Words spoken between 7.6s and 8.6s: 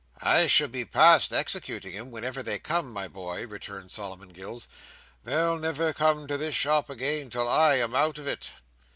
am out of t."